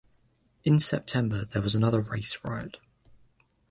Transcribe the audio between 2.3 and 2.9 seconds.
riot.